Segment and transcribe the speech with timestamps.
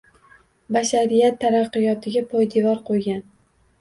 [0.77, 3.23] Bashariyat taraqqiyotiga poydevor qoʻygan